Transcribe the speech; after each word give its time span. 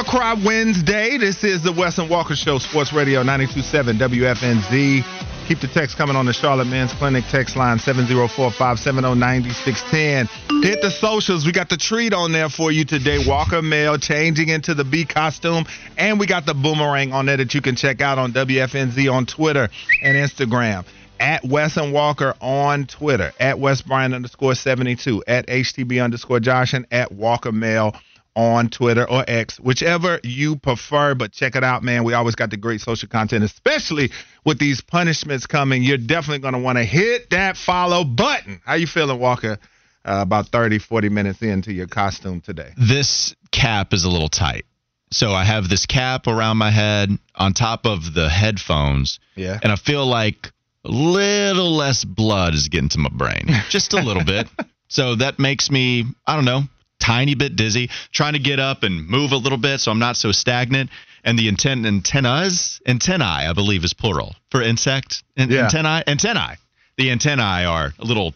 War 0.00 0.04
Cry 0.04 0.32
Wednesday. 0.32 1.18
This 1.18 1.44
is 1.44 1.62
the 1.62 1.72
Wes 1.72 1.98
and 1.98 2.08
Walker 2.08 2.34
Show, 2.34 2.58
Sports 2.58 2.90
Radio 2.90 3.22
927 3.22 3.98
WFNZ. 3.98 5.04
Keep 5.46 5.60
the 5.60 5.68
text 5.68 5.98
coming 5.98 6.16
on 6.16 6.24
the 6.24 6.32
Charlotte 6.32 6.68
Men's 6.68 6.94
Clinic 6.94 7.22
text 7.30 7.54
line 7.54 7.76
704-570-9610. 7.76 10.64
Hit 10.64 10.80
the 10.80 10.90
socials. 10.90 11.44
We 11.44 11.52
got 11.52 11.68
the 11.68 11.76
treat 11.76 12.14
on 12.14 12.32
there 12.32 12.48
for 12.48 12.72
you 12.72 12.86
today. 12.86 13.22
Walker 13.26 13.60
Mail 13.60 13.98
changing 13.98 14.48
into 14.48 14.72
the 14.72 14.84
B 14.84 15.04
costume. 15.04 15.66
And 15.98 16.18
we 16.18 16.26
got 16.26 16.46
the 16.46 16.54
boomerang 16.54 17.12
on 17.12 17.26
there 17.26 17.36
that 17.36 17.52
you 17.52 17.60
can 17.60 17.76
check 17.76 18.00
out 18.00 18.16
on 18.16 18.32
WFNZ 18.32 19.12
on 19.12 19.26
Twitter 19.26 19.68
and 20.02 20.16
Instagram 20.16 20.86
at 21.18 21.44
Wes 21.44 21.76
and 21.76 21.92
Walker 21.92 22.32
on 22.40 22.86
Twitter, 22.86 23.34
at 23.38 23.58
Wes 23.58 23.82
Bryant 23.82 24.14
underscore 24.14 24.54
72, 24.54 25.22
at 25.26 25.46
HTB 25.46 26.02
underscore 26.02 26.40
Josh, 26.40 26.72
and 26.72 26.86
at 26.90 27.12
Walker 27.12 27.52
Mail 27.52 27.94
on 28.40 28.70
Twitter 28.70 29.08
or 29.08 29.22
X, 29.28 29.60
whichever 29.60 30.18
you 30.24 30.56
prefer. 30.56 31.14
But 31.14 31.32
check 31.32 31.56
it 31.56 31.62
out, 31.62 31.82
man. 31.82 32.04
We 32.04 32.14
always 32.14 32.34
got 32.34 32.50
the 32.50 32.56
great 32.56 32.80
social 32.80 33.08
content, 33.08 33.44
especially 33.44 34.10
with 34.44 34.58
these 34.58 34.80
punishments 34.80 35.46
coming. 35.46 35.82
You're 35.82 35.98
definitely 35.98 36.38
going 36.38 36.54
to 36.54 36.60
want 36.60 36.78
to 36.78 36.84
hit 36.84 37.30
that 37.30 37.56
follow 37.56 38.02
button. 38.04 38.60
How 38.64 38.74
you 38.74 38.86
feeling, 38.86 39.18
Walker? 39.20 39.58
Uh, 40.02 40.20
about 40.22 40.48
30, 40.48 40.78
40 40.78 41.10
minutes 41.10 41.42
into 41.42 41.72
your 41.72 41.86
costume 41.86 42.40
today. 42.40 42.72
This 42.78 43.34
cap 43.50 43.92
is 43.92 44.04
a 44.04 44.08
little 44.08 44.30
tight. 44.30 44.64
So 45.12 45.32
I 45.32 45.44
have 45.44 45.68
this 45.68 45.84
cap 45.84 46.26
around 46.26 46.56
my 46.56 46.70
head 46.70 47.10
on 47.34 47.52
top 47.52 47.84
of 47.84 48.14
the 48.14 48.30
headphones. 48.30 49.20
Yeah. 49.34 49.58
And 49.62 49.70
I 49.70 49.76
feel 49.76 50.06
like 50.06 50.52
a 50.84 50.90
little 50.90 51.76
less 51.76 52.04
blood 52.04 52.54
is 52.54 52.68
getting 52.68 52.88
to 52.90 52.98
my 52.98 53.10
brain. 53.12 53.48
Just 53.68 53.92
a 53.92 54.00
little 54.00 54.24
bit. 54.24 54.48
So 54.90 55.14
that 55.14 55.38
makes 55.38 55.70
me, 55.70 56.04
I 56.26 56.34
don't 56.34 56.44
know, 56.44 56.62
tiny 57.00 57.34
bit 57.34 57.56
dizzy, 57.56 57.90
trying 58.12 58.34
to 58.34 58.38
get 58.38 58.60
up 58.60 58.82
and 58.84 59.06
move 59.08 59.32
a 59.32 59.36
little 59.36 59.58
bit 59.58 59.80
so 59.80 59.90
I'm 59.90 59.98
not 59.98 60.16
so 60.16 60.30
stagnant. 60.32 60.90
And 61.24 61.38
the 61.38 61.48
intent 61.48 61.84
antennas, 61.86 62.80
antennae, 62.86 63.24
I 63.48 63.52
believe, 63.52 63.84
is 63.84 63.92
plural 63.92 64.34
for 64.50 64.62
insect. 64.62 65.22
In, 65.36 65.50
Yeah. 65.50 65.64
Antennae, 65.64 66.02
antennae. 66.06 66.56
The 66.96 67.10
antennae 67.10 67.64
are 67.66 67.92
a 67.98 68.04
little, 68.04 68.34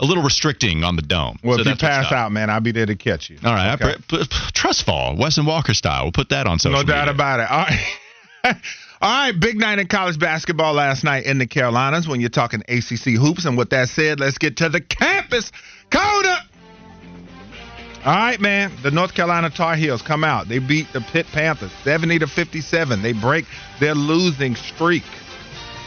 a 0.00 0.04
little 0.06 0.22
restricting 0.22 0.84
on 0.84 0.96
the 0.96 1.02
dome. 1.02 1.38
Well, 1.42 1.56
So 1.58 1.62
if 1.62 1.66
you 1.68 1.76
pass 1.76 2.10
out, 2.12 2.32
man, 2.32 2.48
I'll 2.50 2.60
be 2.60 2.72
there 2.72 2.86
to 2.86 2.94
catch 2.96 3.28
you. 3.28 3.38
All 3.44 3.52
right, 3.52 3.74
Okay. 3.74 3.90
I 3.90 3.94
pr- 3.96 4.16
p- 4.16 4.24
p- 4.24 4.50
trust 4.52 4.84
fall, 4.84 5.16
Wes 5.16 5.36
and 5.38 5.46
Walker 5.46 5.74
style. 5.74 6.04
We'll 6.04 6.12
put 6.12 6.30
that 6.30 6.46
on 6.46 6.58
social 6.58 6.78
No 6.78 6.84
doubt 6.84 7.08
media. 7.08 7.14
about 7.14 7.40
it. 7.40 7.50
All 7.50 7.66
right. 7.66 8.56
All 9.02 9.10
right, 9.26 9.38
big 9.38 9.56
night 9.58 9.78
in 9.78 9.86
college 9.86 10.18
basketball 10.18 10.72
last 10.72 11.04
night 11.04 11.24
in 11.26 11.36
the 11.36 11.46
Carolinas 11.46 12.08
when 12.08 12.20
you're 12.20 12.30
talking 12.30 12.62
ACC 12.68 13.18
hoops. 13.20 13.44
And 13.44 13.58
with 13.58 13.68
that 13.70 13.90
said, 13.90 14.18
let's 14.18 14.38
get 14.38 14.56
to 14.58 14.70
the 14.70 14.80
campus. 14.80 15.52
Corner! 15.90 16.36
All 18.04 18.14
right, 18.14 18.38
man. 18.38 18.70
The 18.82 18.90
North 18.90 19.14
Carolina 19.14 19.48
Tar 19.48 19.76
Heels 19.76 20.02
come 20.02 20.24
out. 20.24 20.46
They 20.46 20.58
beat 20.58 20.92
the 20.92 21.00
Pitt 21.00 21.26
Panthers 21.32 21.72
70 21.84 22.18
to 22.18 22.26
57. 22.26 23.00
They 23.00 23.14
break 23.14 23.46
their 23.80 23.94
losing 23.94 24.56
streak 24.56 25.04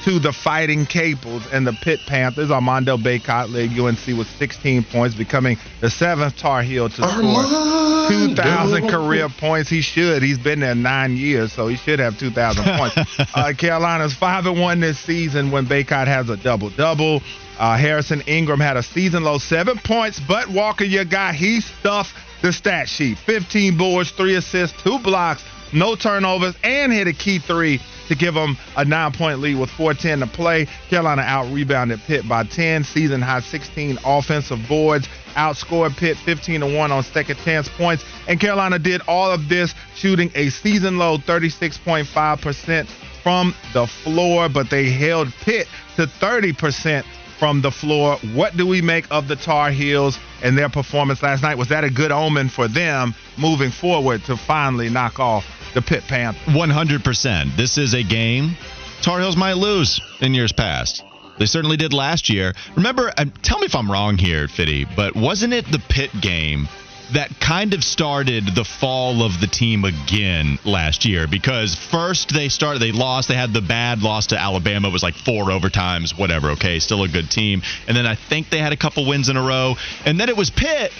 to 0.03 0.17
the 0.17 0.33
Fighting 0.33 0.87
Capels 0.87 1.43
and 1.53 1.67
the 1.67 1.73
Pitt 1.73 1.99
Panthers. 2.07 2.49
Armando 2.49 2.97
Bacot 2.97 3.51
led 3.51 3.77
UNC 3.77 4.17
with 4.17 4.27
16 4.39 4.85
points, 4.85 5.15
becoming 5.15 5.57
the 5.79 5.91
seventh 5.91 6.35
Tar 6.37 6.63
Heel 6.63 6.89
to 6.89 7.01
oh, 7.03 7.07
score 7.07 7.86
2,000 8.09 8.89
career 8.89 9.27
points. 9.29 9.69
He 9.69 9.81
should. 9.81 10.23
He's 10.23 10.37
been 10.37 10.59
there 10.59 10.75
nine 10.75 11.17
years, 11.17 11.51
so 11.53 11.67
he 11.67 11.75
should 11.75 11.99
have 11.99 12.17
2,000 12.19 12.63
points. 12.77 12.97
uh, 13.35 13.53
Carolina's 13.57 14.13
5 14.13 14.45
and 14.47 14.59
1 14.59 14.79
this 14.79 14.99
season 14.99 15.51
when 15.51 15.65
Bacot 15.65 16.07
has 16.07 16.29
a 16.29 16.37
double 16.37 16.69
double. 16.69 17.21
Uh, 17.59 17.77
Harrison 17.77 18.21
Ingram 18.27 18.59
had 18.59 18.77
a 18.77 18.83
season 18.83 19.23
low 19.23 19.39
seven 19.39 19.79
points, 19.79 20.19
but 20.27 20.47
Walker, 20.49 20.83
your 20.83 21.05
guy, 21.05 21.33
he 21.33 21.59
stuffed 21.61 22.13
the 22.41 22.53
stat 22.53 22.87
sheet 22.87 23.17
15 23.17 23.77
boards, 23.77 24.11
three 24.11 24.35
assists, 24.35 24.79
two 24.83 24.99
blocks, 24.99 25.43
no 25.73 25.95
turnovers, 25.95 26.55
and 26.63 26.91
hit 26.91 27.07
a 27.07 27.13
key 27.13 27.39
three 27.39 27.81
to 28.07 28.15
give 28.15 28.33
them 28.33 28.57
a 28.75 28.85
nine 28.85 29.11
point 29.11 29.39
lead 29.39 29.59
with 29.59 29.69
410 29.71 30.19
to 30.19 30.27
play. 30.27 30.67
Carolina 30.89 31.21
out 31.21 31.51
rebounded 31.51 31.99
Pitt 32.07 32.27
by 32.27 32.43
10, 32.43 32.83
season 32.83 33.21
high 33.21 33.41
16 33.41 33.99
offensive 34.05 34.59
boards, 34.67 35.07
outscored 35.35 35.95
Pitt 35.97 36.17
15 36.17 36.61
to 36.61 36.75
1 36.75 36.91
on 36.91 37.03
second 37.03 37.37
chance 37.43 37.69
points. 37.69 38.03
And 38.27 38.39
Carolina 38.39 38.79
did 38.79 39.01
all 39.07 39.31
of 39.31 39.49
this 39.49 39.73
shooting 39.95 40.31
a 40.35 40.49
season 40.49 40.97
low 40.97 41.17
36.5% 41.17 42.87
from 43.23 43.53
the 43.73 43.87
floor, 43.87 44.49
but 44.49 44.69
they 44.69 44.89
held 44.89 45.33
Pitt 45.41 45.67
to 45.97 46.07
30% 46.07 47.03
from 47.39 47.61
the 47.61 47.71
floor. 47.71 48.17
What 48.33 48.57
do 48.57 48.65
we 48.65 48.81
make 48.81 49.05
of 49.11 49.27
the 49.27 49.35
Tar 49.35 49.69
Heels 49.69 50.17
and 50.41 50.57
their 50.57 50.69
performance 50.69 51.21
last 51.21 51.43
night? 51.43 51.57
Was 51.57 51.67
that 51.69 51.83
a 51.83 51.89
good 51.89 52.11
omen 52.11 52.49
for 52.49 52.67
them 52.67 53.13
moving 53.37 53.69
forward 53.69 54.23
to 54.25 54.37
finally 54.37 54.89
knock 54.89 55.19
off 55.19 55.45
the 55.77 55.81
Pitt 55.83 56.03
Panthers? 56.07 56.41
100%. 56.55 57.55
This 57.55 57.77
is 57.77 57.93
a 57.93 58.01
game 58.01 58.57
Tar 59.01 59.19
Heels 59.19 59.37
might 59.37 59.57
lose 59.57 60.01
in 60.21 60.33
years 60.33 60.51
past. 60.51 61.03
They 61.37 61.45
certainly 61.45 61.77
did 61.77 61.93
last 61.93 62.31
year. 62.31 62.53
Remember, 62.75 63.11
tell 63.43 63.59
me 63.59 63.65
if 63.65 63.75
I'm 63.75 63.91
wrong 63.91 64.17
here, 64.17 64.47
Fitty, 64.47 64.87
but 64.95 65.15
wasn't 65.15 65.53
it 65.53 65.71
the 65.71 65.79
Pitt 65.87 66.09
game 66.19 66.67
that 67.13 67.39
kind 67.39 67.75
of 67.75 67.83
started 67.83 68.55
the 68.55 68.65
fall 68.65 69.23
of 69.23 69.39
the 69.39 69.45
team 69.45 69.85
again 69.85 70.57
last 70.65 71.05
year? 71.05 71.27
Because 71.27 71.75
first 71.75 72.33
they 72.33 72.49
started, 72.49 72.79
they 72.79 72.91
lost, 72.91 73.27
they 73.27 73.35
had 73.35 73.53
the 73.53 73.61
bad 73.61 74.01
loss 74.01 74.27
to 74.27 74.37
Alabama. 74.37 74.87
It 74.87 74.91
was 74.91 75.03
like 75.03 75.13
four 75.13 75.45
overtimes, 75.45 76.17
whatever, 76.17 76.49
okay, 76.51 76.79
still 76.79 77.03
a 77.03 77.07
good 77.07 77.29
team. 77.29 77.61
And 77.87 77.95
then 77.95 78.07
I 78.07 78.15
think 78.15 78.49
they 78.49 78.57
had 78.57 78.73
a 78.73 78.77
couple 78.77 79.05
wins 79.05 79.29
in 79.29 79.37
a 79.37 79.43
row. 79.43 79.75
And 80.05 80.19
then 80.19 80.27
it 80.27 80.35
was 80.35 80.49
Pitt 80.49 80.91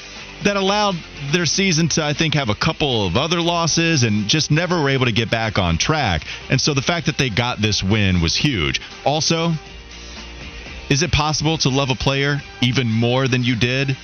that 0.44 0.56
allowed 0.56 0.96
their 1.32 1.46
season 1.46 1.90
to, 1.90 2.04
I 2.04 2.14
think, 2.14 2.36
have 2.36 2.50
a 2.50 2.56
couple 2.56 3.06
of 3.06 3.18
other 3.18 3.42
losses 3.42 4.04
and 4.04 4.28
just 4.28 4.52
never 4.52 4.82
were 4.82 4.90
able 4.90 5.06
to 5.06 5.12
get 5.12 5.32
back 5.32 5.58
on 5.58 5.78
track. 5.78 6.24
And 6.50 6.60
so 6.60 6.74
the 6.74 6.82
fact 6.82 7.08
that 7.08 7.18
they 7.18 7.30
got 7.30 7.62
this 7.62 7.84
win 7.84 8.22
was 8.22 8.36
huge. 8.36 8.82
Also, 9.06 9.54
is 10.90 11.04
it 11.04 11.12
possible 11.12 11.58
to 11.60 11.70
love 11.70 11.90
a 11.90 11.96
player 11.96 12.42
even 12.62 12.90
more 12.90 13.28
than 13.28 13.44
you 13.44 13.56
did, 13.56 13.98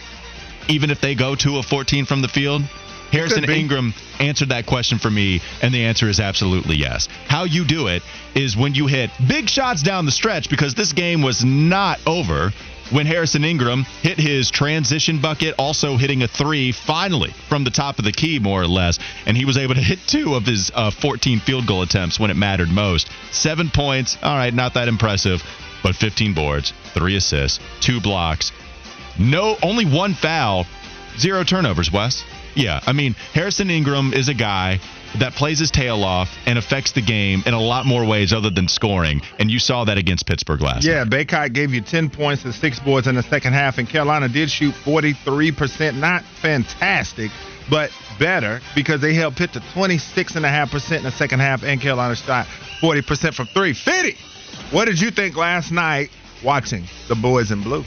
even 0.67 0.89
if 0.89 0.99
they 0.99 1.15
go 1.15 1.35
to 1.35 1.57
a 1.57 1.63
14 1.63 2.05
from 2.05 2.21
the 2.21 2.27
field? 2.27 2.63
Harrison. 3.11 3.47
Ingram 3.47 3.93
answered 4.19 4.49
that 4.49 4.65
question 4.65 4.97
for 4.97 5.09
me, 5.09 5.39
and 5.61 5.71
the 5.71 5.85
answer 5.85 6.09
is 6.09 6.19
absolutely 6.19 6.77
yes. 6.77 7.07
How 7.27 7.43
you 7.43 7.63
do 7.63 7.87
it 7.87 8.01
is 8.33 8.57
when 8.57 8.73
you 8.73 8.87
hit 8.87 9.11
big 9.27 9.47
shots 9.47 9.83
down 9.83 10.05
the 10.05 10.11
stretch 10.11 10.49
because 10.49 10.73
this 10.73 10.93
game 10.93 11.21
was 11.21 11.45
not 11.45 11.99
over 12.07 12.51
when 12.93 13.05
Harrison 13.07 13.43
Ingram 13.43 13.83
hit 14.01 14.19
his 14.19 14.51
transition 14.51 15.19
bucket, 15.19 15.55
also 15.57 15.97
hitting 15.97 16.21
a 16.21 16.27
three 16.27 16.71
finally 16.71 17.31
from 17.49 17.63
the 17.63 17.71
top 17.71 17.97
of 17.97 18.05
the 18.05 18.11
key, 18.11 18.39
more 18.39 18.61
or 18.61 18.67
less. 18.67 18.99
And 19.25 19.35
he 19.35 19.45
was 19.45 19.57
able 19.57 19.75
to 19.75 19.81
hit 19.81 19.99
two 20.07 20.35
of 20.35 20.45
his 20.45 20.71
uh, 20.73 20.91
14 20.91 21.39
field 21.39 21.65
goal 21.65 21.81
attempts 21.81 22.19
when 22.19 22.29
it 22.29 22.37
mattered 22.37 22.69
most. 22.69 23.09
Seven 23.31 23.69
points. 23.69 24.17
All 24.21 24.35
right, 24.35 24.53
not 24.53 24.75
that 24.75 24.87
impressive, 24.87 25.41
but 25.81 25.95
15 25.95 26.33
boards, 26.33 26.73
three 26.93 27.15
assists, 27.15 27.59
two 27.81 27.99
blocks. 27.99 28.51
No, 29.19 29.57
only 29.61 29.85
one 29.85 30.13
foul, 30.13 30.65
zero 31.17 31.43
turnovers, 31.43 31.91
Wes. 31.91 32.23
Yeah, 32.55 32.79
I 32.85 32.93
mean, 32.93 33.15
Harrison 33.33 33.69
Ingram 33.69 34.13
is 34.13 34.29
a 34.29 34.33
guy 34.33 34.79
that 35.19 35.33
plays 35.33 35.59
his 35.59 35.69
tail 35.71 36.03
off 36.03 36.29
and 36.45 36.57
affects 36.57 36.91
the 36.93 37.01
game 37.01 37.43
in 37.45 37.53
a 37.53 37.59
lot 37.61 37.85
more 37.85 38.05
ways 38.05 38.33
other 38.33 38.49
than 38.49 38.67
scoring. 38.67 39.21
And 39.39 39.49
you 39.51 39.59
saw 39.59 39.83
that 39.85 39.97
against 39.97 40.25
Pittsburgh 40.25 40.61
last 40.61 40.85
Yeah, 40.85 41.03
night. 41.03 41.27
Bacot 41.27 41.53
gave 41.53 41.73
you 41.73 41.81
10 41.81 42.09
points 42.09 42.43
and 42.45 42.53
six 42.53 42.79
boards 42.79 43.07
in 43.07 43.15
the 43.15 43.23
second 43.23 43.53
half, 43.53 43.77
and 43.77 43.87
Carolina 43.87 44.27
did 44.27 44.49
shoot 44.49 44.73
43%. 44.85 45.95
Not 45.95 46.23
fantastic, 46.41 47.31
but 47.69 47.91
better 48.19 48.59
because 48.75 49.01
they 49.01 49.13
held 49.13 49.35
Pitt 49.35 49.53
to 49.53 49.59
26.5% 49.59 50.97
in 50.97 51.03
the 51.03 51.11
second 51.11 51.39
half, 51.39 51.63
and 51.63 51.79
Carolina 51.79 52.15
shot 52.15 52.47
40% 52.81 53.33
from 53.33 53.47
three. 53.47 53.73
Fitty, 53.73 54.17
what 54.71 54.85
did 54.85 54.99
you 54.99 55.11
think 55.11 55.35
last 55.35 55.71
night 55.71 56.09
watching 56.43 56.85
the 57.07 57.15
boys 57.15 57.51
in 57.51 57.61
blue? 57.63 57.83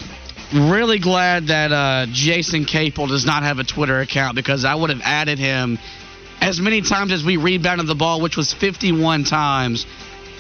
Really 0.55 1.01
glad 1.01 1.49
that 1.49 1.73
uh, 1.73 2.07
Jason 2.13 2.65
Capel 2.67 3.09
does 3.09 3.27
not 3.27 3.43
have 3.43 3.59
a 3.59 3.65
Twitter 3.65 3.99
account 4.01 4.37
because 4.37 4.65
I 4.65 4.77
would 4.77 4.91
have 4.91 5.01
added 5.03 5.41
him 5.41 5.77
as 6.41 6.61
many 6.61 6.83
times 6.83 7.13
as 7.13 7.25
we 7.25 7.37
rebounded 7.37 7.87
the 7.87 7.95
ball, 7.95 8.21
which 8.21 8.37
was 8.37 8.53
51 8.53 9.25
times. 9.25 9.87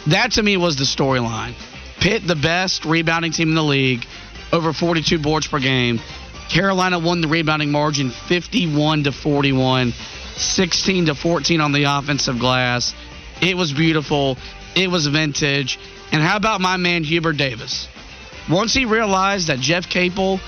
That 0.09 0.33
to 0.33 0.43
me 0.43 0.57
was 0.57 0.77
the 0.77 0.85
storyline. 0.85 1.55
Pitt, 2.01 2.27
the 2.27 2.37
best 2.37 2.85
rebounding 2.85 3.33
team 3.33 3.49
in 3.49 3.55
the 3.55 3.63
league, 3.63 4.07
over 4.53 4.73
42 4.73 5.19
boards 5.19 5.47
per 5.47 5.59
game. 5.59 6.01
Carolina 6.49 6.99
won 6.99 7.21
the 7.21 7.29
rebounding 7.29 7.73
margin 7.73 8.11
51 8.11 9.05
to 9.05 9.13
41, 9.13 9.93
16 10.37 11.07
to 11.07 11.15
14 11.15 11.61
on 11.61 11.73
the 11.73 11.85
offensive 11.85 12.39
glass. 12.39 12.95
It 13.41 13.57
was 13.57 13.73
beautiful. 13.73 14.39
It 14.75 14.91
was 14.91 15.07
vintage. 15.07 15.79
And 16.13 16.23
how 16.23 16.37
about 16.37 16.61
my 16.61 16.77
man 16.77 17.03
Hubert 17.03 17.37
Davis? 17.37 17.89
Once 18.49 18.73
he 18.73 18.85
realized 18.85 19.49
that 19.49 19.59
Jeff 19.59 19.89
Capel 19.89 20.39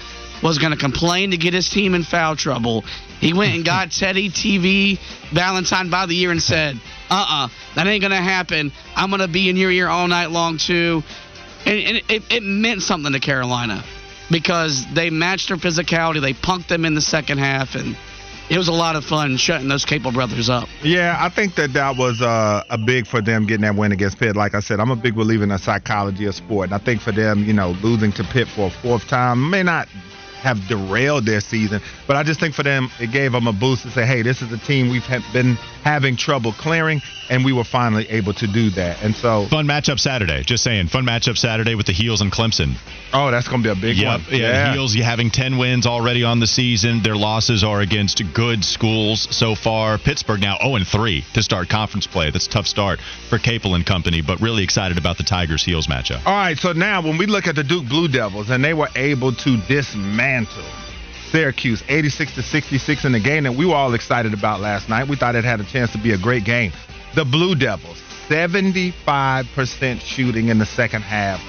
was 0.42 0.58
going 0.58 0.72
to 0.72 0.78
complain 0.78 1.32
to 1.32 1.36
get 1.36 1.52
his 1.52 1.68
team 1.68 1.94
in 1.94 2.04
foul 2.04 2.36
trouble, 2.36 2.84
he 3.20 3.32
went 3.32 3.54
and 3.54 3.64
got 3.64 3.90
Teddy 3.90 4.30
TV 4.30 4.98
Valentine 5.32 5.90
by 5.90 6.06
the 6.06 6.14
year 6.14 6.30
and 6.30 6.42
said, 6.42 6.80
"Uh, 7.10 7.26
uh 7.28 7.48
that 7.74 7.86
ain't 7.86 8.02
to 8.04 8.16
happen. 8.16 8.72
I'm 8.96 9.10
to 9.10 9.28
be 9.28 9.48
in 9.48 9.56
your 9.56 9.70
ear 9.70 9.88
all 9.88 10.08
night 10.08 10.30
long 10.30 10.58
too." 10.58 11.02
And, 11.66 11.78
and 11.78 11.96
it, 12.08 12.22
it 12.30 12.42
meant 12.42 12.82
something 12.82 13.12
to 13.12 13.20
Carolina 13.20 13.84
because 14.30 14.84
they 14.94 15.10
matched 15.10 15.48
their 15.48 15.56
physicality. 15.56 16.20
They 16.20 16.32
punked 16.32 16.68
them 16.68 16.84
in 16.84 16.94
the 16.94 17.00
second 17.00 17.38
half, 17.38 17.74
and 17.74 17.96
it 18.50 18.56
was 18.56 18.68
a 18.68 18.72
lot 18.72 18.96
of 18.96 19.04
fun 19.04 19.36
shutting 19.36 19.68
those 19.68 19.84
Capel 19.84 20.12
brothers 20.12 20.48
up. 20.48 20.68
Yeah, 20.82 21.16
I 21.20 21.28
think 21.28 21.54
that 21.56 21.72
that 21.74 21.96
was 21.96 22.22
uh, 22.22 22.64
a 22.70 22.78
big 22.78 23.06
for 23.06 23.20
them 23.20 23.46
getting 23.46 23.62
that 23.62 23.74
win 23.74 23.92
against 23.92 24.18
Pitt. 24.18 24.36
Like 24.36 24.54
I 24.54 24.60
said, 24.60 24.80
I'm 24.80 24.90
a 24.90 24.96
big 24.96 25.14
believer 25.14 25.42
in 25.42 25.50
the 25.50 25.58
psychology 25.58 26.24
of 26.24 26.34
sport. 26.34 26.66
And 26.66 26.74
I 26.74 26.78
think 26.78 27.02
for 27.02 27.12
them, 27.12 27.44
you 27.44 27.52
know, 27.52 27.70
losing 27.82 28.12
to 28.12 28.24
Pitt 28.24 28.48
for 28.48 28.68
a 28.68 28.70
fourth 28.70 29.06
time 29.06 29.50
may 29.50 29.62
not 29.62 29.88
have 30.38 30.66
derailed 30.68 31.26
their 31.26 31.40
season. 31.40 31.80
But 32.06 32.16
I 32.16 32.22
just 32.22 32.40
think 32.40 32.54
for 32.54 32.62
them, 32.62 32.90
it 33.00 33.10
gave 33.12 33.32
them 33.32 33.46
a 33.46 33.52
boost 33.52 33.82
to 33.82 33.90
say, 33.90 34.06
hey, 34.06 34.22
this 34.22 34.42
is 34.42 34.52
a 34.52 34.58
team 34.58 34.90
we've 34.90 35.06
been 35.32 35.56
having 35.84 36.16
trouble 36.16 36.52
clearing, 36.52 37.00
and 37.30 37.44
we 37.44 37.52
were 37.52 37.64
finally 37.64 38.08
able 38.08 38.34
to 38.34 38.46
do 38.46 38.70
that. 38.70 39.02
And 39.02 39.14
so, 39.14 39.46
fun 39.48 39.66
matchup 39.66 39.98
Saturday. 39.98 40.42
Just 40.42 40.64
saying, 40.64 40.88
fun 40.88 41.04
matchup 41.04 41.36
Saturday 41.36 41.74
with 41.74 41.86
the 41.86 41.92
Heels 41.92 42.20
and 42.20 42.30
Clemson. 42.30 42.74
Oh, 43.12 43.30
that's 43.30 43.48
going 43.48 43.62
to 43.62 43.74
be 43.74 43.78
a 43.78 43.80
big 43.80 43.96
yep. 43.96 44.20
one. 44.20 44.24
Yeah, 44.30 44.38
yeah. 44.38 44.72
Heels 44.74 44.94
having 44.94 45.30
10 45.30 45.56
wins 45.56 45.86
already 45.86 46.24
on 46.24 46.40
the 46.40 46.46
season. 46.46 47.02
Their 47.02 47.16
losses 47.16 47.64
are 47.64 47.80
against 47.80 48.22
good 48.34 48.64
schools 48.64 49.28
so 49.34 49.54
far. 49.54 49.98
Pittsburgh 49.98 50.40
now 50.40 50.58
0 50.62 50.84
3 50.84 51.24
to 51.34 51.42
start 51.42 51.68
conference 51.68 52.06
play. 52.06 52.30
That's 52.30 52.46
a 52.46 52.50
tough 52.50 52.66
start 52.66 53.00
for 53.30 53.38
Capel 53.38 53.74
and 53.74 53.86
company, 53.86 54.20
but 54.20 54.40
really 54.40 54.62
excited 54.62 54.98
about 54.98 55.16
the 55.16 55.24
Tigers 55.24 55.64
Heels 55.64 55.86
matchup. 55.86 56.24
All 56.26 56.34
right, 56.34 56.58
so 56.58 56.72
now 56.72 57.02
when 57.02 57.16
we 57.16 57.26
look 57.26 57.46
at 57.46 57.54
the 57.54 57.64
Duke 57.64 57.88
Blue 57.88 58.08
Devils, 58.08 58.50
and 58.50 58.62
they 58.62 58.74
were 58.74 58.88
able 58.94 59.32
to 59.32 59.56
dismantle 59.68 60.27
Syracuse 61.30 61.82
86 61.88 62.34
to 62.34 62.42
66 62.42 63.04
in 63.04 63.12
the 63.12 63.20
game 63.20 63.44
that 63.44 63.52
we 63.52 63.66
were 63.66 63.74
all 63.74 63.94
excited 63.94 64.32
about 64.32 64.60
last 64.60 64.88
night. 64.88 65.08
We 65.08 65.16
thought 65.16 65.34
it 65.34 65.44
had 65.44 65.60
a 65.60 65.64
chance 65.64 65.92
to 65.92 65.98
be 65.98 66.12
a 66.12 66.18
great 66.18 66.44
game. 66.44 66.72
The 67.14 67.24
Blue 67.24 67.54
Devils 67.54 68.02
75% 68.28 70.00
shooting 70.00 70.48
in 70.48 70.58
the 70.58 70.66
second 70.66 71.02
half. 71.02 71.40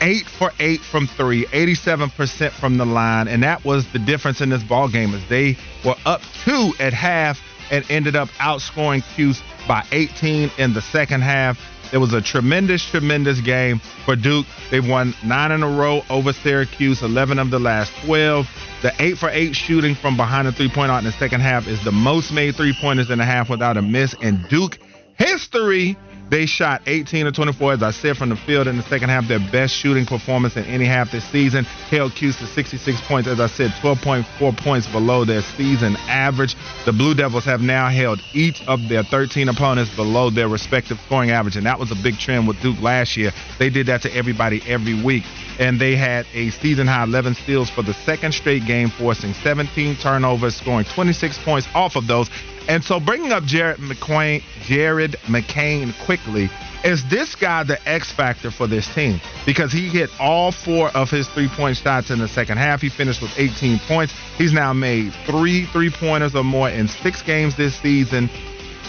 8 0.00 0.26
for 0.26 0.50
8 0.58 0.80
from 0.80 1.06
3, 1.06 1.46
87% 1.46 2.50
from 2.50 2.76
the 2.76 2.84
line, 2.84 3.28
and 3.28 3.42
that 3.44 3.64
was 3.64 3.86
the 3.92 4.00
difference 4.00 4.40
in 4.40 4.48
this 4.48 4.62
ball 4.64 4.88
game 4.88 5.14
as 5.14 5.22
they 5.28 5.56
were 5.84 5.94
up 6.04 6.20
2 6.44 6.74
at 6.80 6.92
half 6.92 7.38
and 7.70 7.88
ended 7.88 8.16
up 8.16 8.28
outscoring 8.40 9.04
Cuse 9.14 9.40
by 9.68 9.84
18 9.92 10.50
in 10.58 10.74
the 10.74 10.82
second 10.82 11.22
half. 11.22 11.56
It 11.92 11.98
was 11.98 12.14
a 12.14 12.22
tremendous, 12.22 12.84
tremendous 12.84 13.40
game 13.40 13.80
for 14.06 14.16
Duke. 14.16 14.46
They've 14.70 14.86
won 14.86 15.14
nine 15.22 15.52
in 15.52 15.62
a 15.62 15.68
row 15.68 16.02
over 16.08 16.32
Syracuse, 16.32 17.02
11 17.02 17.38
of 17.38 17.50
the 17.50 17.58
last 17.58 17.92
12. 18.06 18.48
The 18.80 18.92
eight 18.98 19.18
for 19.18 19.28
eight 19.28 19.54
shooting 19.54 19.94
from 19.94 20.16
behind 20.16 20.48
the 20.48 20.52
three 20.52 20.70
point 20.70 20.90
arc 20.90 21.00
in 21.00 21.04
the 21.04 21.12
second 21.12 21.42
half 21.42 21.68
is 21.68 21.84
the 21.84 21.92
most 21.92 22.32
made 22.32 22.56
three 22.56 22.74
pointers 22.80 23.10
in 23.10 23.20
a 23.20 23.24
half 23.26 23.50
without 23.50 23.76
a 23.76 23.82
miss 23.82 24.14
in 24.14 24.42
Duke 24.48 24.78
history. 25.18 25.96
They 26.32 26.46
shot 26.46 26.80
18 26.86 27.26
of 27.26 27.34
24, 27.34 27.74
as 27.74 27.82
I 27.82 27.90
said, 27.90 28.16
from 28.16 28.30
the 28.30 28.36
field 28.36 28.66
in 28.66 28.78
the 28.78 28.82
second 28.84 29.10
half. 29.10 29.28
Their 29.28 29.38
best 29.38 29.74
shooting 29.74 30.06
performance 30.06 30.56
in 30.56 30.64
any 30.64 30.86
half 30.86 31.12
this 31.12 31.24
season. 31.24 31.64
Held 31.90 32.14
Cuse 32.14 32.38
to 32.38 32.46
66 32.46 33.02
points, 33.02 33.28
as 33.28 33.38
I 33.38 33.48
said, 33.48 33.70
12.4 33.82 34.56
points 34.56 34.86
below 34.86 35.26
their 35.26 35.42
season 35.42 35.94
average. 36.08 36.56
The 36.86 36.92
Blue 36.94 37.12
Devils 37.14 37.44
have 37.44 37.60
now 37.60 37.90
held 37.90 38.22
each 38.32 38.66
of 38.66 38.88
their 38.88 39.02
13 39.02 39.50
opponents 39.50 39.94
below 39.94 40.30
their 40.30 40.48
respective 40.48 40.98
scoring 41.04 41.30
average, 41.30 41.56
and 41.56 41.66
that 41.66 41.78
was 41.78 41.90
a 41.90 41.96
big 41.96 42.18
trend 42.18 42.48
with 42.48 42.58
Duke 42.62 42.80
last 42.80 43.14
year. 43.14 43.30
They 43.58 43.68
did 43.68 43.88
that 43.88 44.00
to 44.00 44.16
everybody 44.16 44.62
every 44.66 44.94
week, 45.02 45.24
and 45.58 45.78
they 45.78 45.96
had 45.96 46.24
a 46.32 46.48
season 46.48 46.86
high 46.86 47.04
11 47.04 47.34
steals 47.34 47.68
for 47.68 47.82
the 47.82 47.92
second 47.92 48.32
straight 48.32 48.64
game, 48.64 48.88
forcing 48.88 49.34
17 49.34 49.96
turnovers, 49.96 50.56
scoring 50.56 50.86
26 50.86 51.38
points 51.40 51.68
off 51.74 51.94
of 51.94 52.06
those. 52.06 52.30
And 52.68 52.82
so 52.84 53.00
bringing 53.00 53.32
up 53.32 53.44
Jared 53.44 53.78
McQuain, 53.78 54.42
Jared 54.62 55.12
McCain 55.26 55.92
quickly, 56.04 56.48
is 56.84 57.04
this 57.08 57.34
guy 57.34 57.62
the 57.62 57.78
X 57.88 58.12
factor 58.12 58.50
for 58.50 58.66
this 58.66 58.92
team? 58.94 59.20
Because 59.46 59.72
he 59.72 59.88
hit 59.88 60.10
all 60.18 60.50
four 60.50 60.88
of 60.90 61.10
his 61.10 61.28
three 61.28 61.48
point 61.48 61.76
shots 61.76 62.10
in 62.10 62.18
the 62.18 62.28
second 62.28 62.58
half. 62.58 62.80
He 62.80 62.88
finished 62.88 63.22
with 63.22 63.32
18 63.38 63.78
points. 63.86 64.12
He's 64.36 64.52
now 64.52 64.72
made 64.72 65.12
three 65.26 65.66
three 65.66 65.90
pointers 65.90 66.34
or 66.34 66.44
more 66.44 66.68
in 66.68 66.88
six 66.88 67.22
games 67.22 67.56
this 67.56 67.74
season, 67.80 68.28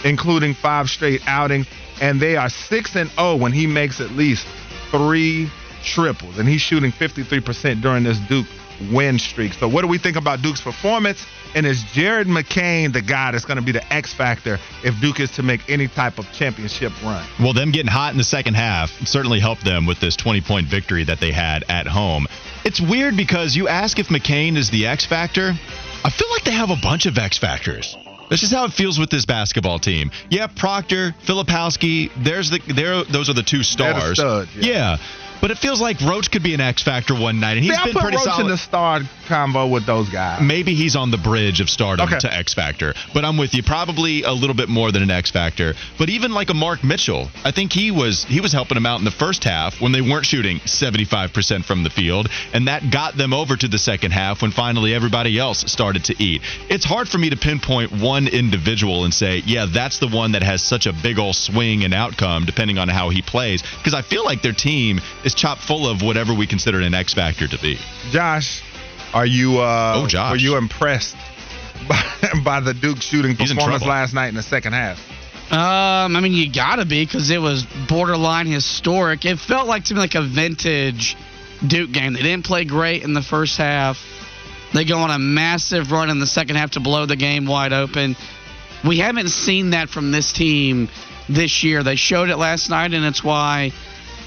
including 0.04 0.54
five 0.54 0.88
straight 0.88 1.22
outings. 1.26 1.66
And 2.00 2.20
they 2.20 2.36
are 2.36 2.48
6 2.48 2.96
and 2.96 3.10
0 3.10 3.36
when 3.36 3.52
he 3.52 3.68
makes 3.68 4.00
at 4.00 4.10
least 4.10 4.46
three 4.90 5.48
triples. 5.84 6.38
And 6.38 6.48
he's 6.48 6.60
shooting 6.60 6.90
53% 6.90 7.80
during 7.80 8.02
this 8.02 8.18
Duke 8.28 8.46
win 8.92 9.18
streak. 9.18 9.52
So, 9.54 9.68
what 9.68 9.82
do 9.82 9.88
we 9.88 9.98
think 9.98 10.16
about 10.16 10.42
Duke's 10.42 10.60
performance? 10.60 11.24
And 11.54 11.66
is 11.66 11.82
Jared 11.92 12.26
McCain 12.26 12.92
the 12.92 13.02
guy 13.02 13.30
that's 13.30 13.44
going 13.44 13.58
to 13.58 13.62
be 13.62 13.72
the 13.72 13.92
X 13.92 14.12
factor 14.12 14.58
if 14.82 15.00
Duke 15.00 15.20
is 15.20 15.30
to 15.32 15.42
make 15.42 15.68
any 15.68 15.86
type 15.86 16.18
of 16.18 16.30
championship 16.32 16.92
run? 17.02 17.24
Well, 17.40 17.52
them 17.52 17.70
getting 17.70 17.90
hot 17.90 18.12
in 18.12 18.18
the 18.18 18.24
second 18.24 18.54
half 18.54 18.90
certainly 19.06 19.40
helped 19.40 19.64
them 19.64 19.86
with 19.86 20.00
this 20.00 20.16
20 20.16 20.40
point 20.40 20.66
victory 20.66 21.04
that 21.04 21.20
they 21.20 21.30
had 21.30 21.64
at 21.68 21.86
home. 21.86 22.26
It's 22.64 22.80
weird 22.80 23.16
because 23.16 23.54
you 23.54 23.68
ask 23.68 23.98
if 23.98 24.08
McCain 24.08 24.56
is 24.56 24.70
the 24.70 24.86
X 24.86 25.06
factor. 25.06 25.52
I 26.04 26.10
feel 26.10 26.30
like 26.30 26.44
they 26.44 26.52
have 26.52 26.70
a 26.70 26.76
bunch 26.82 27.06
of 27.06 27.16
X 27.16 27.38
factors. 27.38 27.96
This 28.30 28.42
is 28.42 28.50
how 28.50 28.64
it 28.64 28.72
feels 28.72 28.98
with 28.98 29.10
this 29.10 29.26
basketball 29.26 29.78
team. 29.78 30.10
Yeah, 30.30 30.46
Proctor, 30.46 31.14
Filipowski, 31.24 32.10
there's 32.16 32.50
the 32.50 32.58
there 32.74 33.04
those 33.04 33.28
are 33.28 33.34
the 33.34 33.42
two 33.42 33.62
stars. 33.62 34.18
Stud, 34.18 34.48
yeah. 34.56 34.66
yeah. 34.66 34.96
But 35.40 35.50
it 35.50 35.58
feels 35.58 35.80
like 35.80 36.00
Roach 36.00 36.30
could 36.30 36.42
be 36.42 36.54
an 36.54 36.60
X 36.60 36.82
factor 36.82 37.14
one 37.14 37.40
night, 37.40 37.56
and 37.56 37.64
he's 37.64 37.76
See, 37.76 37.92
been 37.92 37.94
pretty 37.94 38.16
Roach 38.16 38.26
solid. 38.26 38.42
in 38.42 38.48
the 38.48 38.56
star 38.56 39.00
combo 39.26 39.66
with 39.66 39.86
those 39.86 40.08
guys. 40.08 40.40
Maybe 40.42 40.74
he's 40.74 40.96
on 40.96 41.10
the 41.10 41.18
bridge 41.18 41.60
of 41.60 41.68
stardom 41.68 42.08
okay. 42.08 42.18
to 42.20 42.32
X 42.32 42.54
factor, 42.54 42.94
but 43.12 43.24
I'm 43.24 43.36
with 43.36 43.54
you. 43.54 43.62
Probably 43.62 44.22
a 44.22 44.32
little 44.32 44.56
bit 44.56 44.68
more 44.68 44.92
than 44.92 45.02
an 45.02 45.10
X 45.10 45.30
factor. 45.30 45.74
But 45.98 46.08
even 46.08 46.32
like 46.32 46.50
a 46.50 46.54
Mark 46.54 46.84
Mitchell, 46.84 47.28
I 47.44 47.50
think 47.50 47.72
he 47.72 47.90
was 47.90 48.24
he 48.24 48.40
was 48.40 48.52
helping 48.52 48.76
him 48.76 48.86
out 48.86 48.98
in 48.98 49.04
the 49.04 49.10
first 49.10 49.44
half 49.44 49.80
when 49.80 49.92
they 49.92 50.00
weren't 50.00 50.26
shooting 50.26 50.58
75% 50.60 51.64
from 51.64 51.82
the 51.82 51.90
field, 51.90 52.28
and 52.52 52.68
that 52.68 52.90
got 52.90 53.16
them 53.16 53.32
over 53.32 53.56
to 53.56 53.68
the 53.68 53.78
second 53.78 54.12
half 54.12 54.42
when 54.42 54.50
finally 54.50 54.94
everybody 54.94 55.38
else 55.38 55.60
started 55.70 56.04
to 56.04 56.22
eat. 56.22 56.42
It's 56.68 56.84
hard 56.84 57.08
for 57.08 57.18
me 57.18 57.30
to 57.30 57.36
pinpoint 57.36 57.92
one 57.92 58.28
individual 58.28 59.04
and 59.04 59.12
say, 59.12 59.42
yeah, 59.46 59.66
that's 59.66 59.98
the 59.98 60.08
one 60.08 60.32
that 60.32 60.42
has 60.42 60.62
such 60.62 60.86
a 60.86 60.92
big 60.92 61.18
old 61.18 61.36
swing 61.36 61.84
and 61.84 61.94
outcome 61.94 62.44
depending 62.44 62.78
on 62.78 62.88
how 62.88 63.10
he 63.10 63.22
plays, 63.22 63.62
because 63.62 63.94
I 63.94 64.02
feel 64.02 64.24
like 64.24 64.42
their 64.42 64.52
team 64.52 65.00
is 65.24 65.34
chock 65.34 65.58
full 65.58 65.88
of 65.88 66.02
whatever 66.02 66.34
we 66.34 66.46
consider 66.46 66.80
an 66.80 66.94
X 66.94 67.14
factor 67.14 67.48
to 67.48 67.58
be. 67.58 67.78
Josh, 68.10 68.62
are 69.12 69.26
you? 69.26 69.58
Uh, 69.60 69.94
oh, 69.96 70.06
Josh, 70.06 70.32
were 70.32 70.36
you 70.36 70.56
impressed 70.56 71.16
by, 71.88 72.02
by 72.44 72.60
the 72.60 72.74
Duke 72.74 73.02
shooting 73.02 73.36
performance 73.36 73.84
last 73.84 74.14
night 74.14 74.28
in 74.28 74.34
the 74.34 74.42
second 74.42 74.74
half? 74.74 74.98
Um, 75.50 76.16
I 76.16 76.20
mean, 76.20 76.32
you 76.32 76.50
gotta 76.52 76.84
be 76.84 77.04
because 77.04 77.30
it 77.30 77.40
was 77.40 77.66
borderline 77.88 78.46
historic. 78.46 79.24
It 79.24 79.38
felt 79.38 79.68
like 79.68 79.84
to 79.84 79.94
me 79.94 80.00
like 80.00 80.14
a 80.14 80.22
vintage 80.22 81.16
Duke 81.66 81.92
game. 81.92 82.14
They 82.14 82.22
didn't 82.22 82.44
play 82.44 82.64
great 82.64 83.02
in 83.02 83.14
the 83.14 83.22
first 83.22 83.58
half. 83.58 83.98
They 84.72 84.84
go 84.84 84.98
on 84.98 85.10
a 85.10 85.18
massive 85.18 85.92
run 85.92 86.10
in 86.10 86.18
the 86.18 86.26
second 86.26 86.56
half 86.56 86.72
to 86.72 86.80
blow 86.80 87.06
the 87.06 87.16
game 87.16 87.46
wide 87.46 87.72
open. 87.72 88.16
We 88.84 88.98
haven't 88.98 89.28
seen 89.28 89.70
that 89.70 89.88
from 89.88 90.10
this 90.10 90.32
team 90.32 90.88
this 91.28 91.62
year. 91.62 91.82
They 91.82 91.96
showed 91.96 92.28
it 92.28 92.36
last 92.36 92.68
night, 92.70 92.92
and 92.92 93.04
it's 93.04 93.22
why 93.22 93.72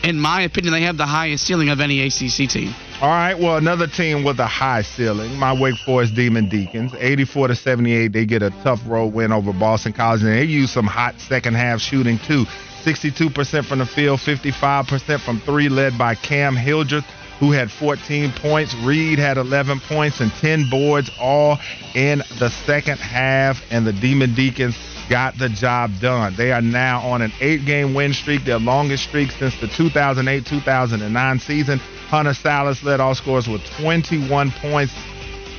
in 0.04 0.20
my 0.20 0.42
opinion, 0.42 0.74
they 0.74 0.82
have 0.82 0.98
the 0.98 1.06
highest 1.06 1.46
ceiling 1.46 1.70
of 1.70 1.80
any 1.80 2.02
ACC 2.02 2.50
team. 2.50 2.74
All 3.02 3.10
right, 3.10 3.38
well, 3.38 3.58
another 3.58 3.88
team 3.88 4.24
with 4.24 4.40
a 4.40 4.48
high 4.48 4.82
ceiling, 4.82 5.38
my 5.38 5.54
Wake 5.54 5.78
Forest 5.86 6.16
Demon 6.16 6.50
Deacons, 6.50 6.94
84 6.98 7.50
to 7.50 7.56
78. 7.56 8.12
They 8.12 8.26
get 8.26 8.42
a 8.42 8.50
tough 8.64 8.82
road 8.88 9.14
win 9.14 9.32
over 9.32 9.54
Boston 9.54 9.94
College, 9.94 10.22
and 10.22 10.32
they 10.32 10.44
use 10.44 10.72
some 10.72 10.88
hot 10.88 11.20
second 11.20 11.56
half 11.56 11.80
shooting 11.80 12.18
too. 12.20 12.46
62% 12.84 13.66
from 13.66 13.80
the 13.80 13.86
field, 13.86 14.20
55% 14.20 15.20
from 15.20 15.40
three, 15.42 15.68
led 15.68 15.98
by 15.98 16.16
Cam 16.16 16.56
Hildreth, 16.56 17.06
who 17.40 17.52
had 17.52 17.72
14 17.72 18.32
points. 18.34 18.74
Reid 18.76 19.20
had 19.20 19.38
11 19.38 19.80
points 19.82 20.20
and 20.20 20.32
10 20.32 20.70
boards, 20.70 21.12
all 21.20 21.60
in 21.94 22.24
the 22.40 22.50
second 22.66 22.98
half, 23.00 23.62
and 23.72 23.86
the 23.86 23.94
Demon 23.94 24.34
Deacons 24.34 24.78
got 25.10 25.38
the 25.38 25.50
job 25.50 25.92
done. 26.00 26.36
They 26.36 26.52
are 26.52 26.62
now 26.62 27.02
on 27.02 27.22
an 27.22 27.32
eight 27.40 27.66
game 27.66 27.94
win 27.94 28.14
streak, 28.14 28.44
their 28.44 28.60
longest 28.60 29.04
streak 29.04 29.32
since 29.32 29.58
the 29.60 29.68
2008 29.68 30.46
2009 30.46 31.40
season. 31.40 31.80
Hunter 32.10 32.32
Sallis 32.32 32.84
led 32.84 33.00
all 33.00 33.16
scores 33.16 33.48
with 33.48 33.64
21 33.82 34.52
points, 34.52 34.94